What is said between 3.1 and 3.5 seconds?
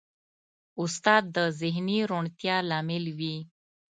وي.